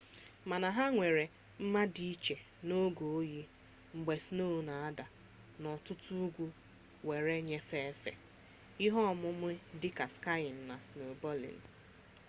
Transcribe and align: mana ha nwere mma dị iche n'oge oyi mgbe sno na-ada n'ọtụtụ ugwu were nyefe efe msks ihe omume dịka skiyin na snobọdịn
mana 0.49 0.67
ha 0.77 0.85
nwere 0.95 1.25
mma 1.63 1.81
dị 1.93 2.05
iche 2.13 2.35
n'oge 2.67 3.05
oyi 3.19 3.41
mgbe 3.95 4.15
sno 4.25 4.45
na-ada 4.67 5.05
n'ọtụtụ 5.61 6.11
ugwu 6.25 6.45
were 7.07 7.33
nyefe 7.47 7.77
efe 7.91 8.11
msks 8.17 8.23
ihe 8.85 8.99
omume 9.11 9.51
dịka 9.81 10.05
skiyin 10.13 10.57
na 10.69 10.75
snobọdịn 10.85 11.59